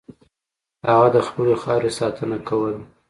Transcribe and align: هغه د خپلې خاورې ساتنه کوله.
هغه 0.87 1.07
د 1.15 1.17
خپلې 1.27 1.55
خاورې 1.63 1.91
ساتنه 1.99 2.37
کوله. 2.47 2.79